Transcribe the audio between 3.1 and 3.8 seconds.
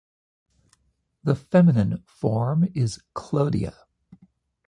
Clodia.